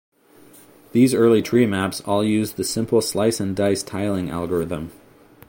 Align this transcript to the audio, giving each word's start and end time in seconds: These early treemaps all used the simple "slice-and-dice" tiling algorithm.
These 0.93 1.13
early 1.13 1.43
treemaps 1.43 2.01
all 2.07 2.23
used 2.23 2.57
the 2.57 2.63
simple 2.63 3.01
"slice-and-dice" 3.01 3.83
tiling 3.83 4.31
algorithm. 4.31 4.91